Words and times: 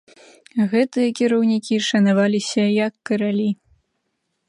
Гэтыя 0.71 1.09
кіраўнікі 1.19 1.75
шанаваліся 1.91 2.63
як 2.87 2.93
каралі. 3.11 3.49